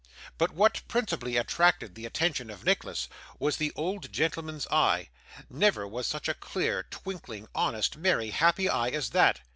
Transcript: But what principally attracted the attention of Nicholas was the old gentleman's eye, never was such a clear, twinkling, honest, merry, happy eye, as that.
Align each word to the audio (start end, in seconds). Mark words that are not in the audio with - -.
But 0.39 0.49
what 0.53 0.81
principally 0.87 1.37
attracted 1.37 1.93
the 1.93 2.07
attention 2.07 2.49
of 2.49 2.65
Nicholas 2.65 3.07
was 3.37 3.57
the 3.57 3.71
old 3.75 4.11
gentleman's 4.11 4.65
eye, 4.71 5.09
never 5.47 5.87
was 5.87 6.07
such 6.07 6.27
a 6.27 6.33
clear, 6.33 6.81
twinkling, 6.89 7.47
honest, 7.53 7.97
merry, 7.97 8.31
happy 8.31 8.67
eye, 8.67 8.89
as 8.89 9.11
that. 9.11 9.41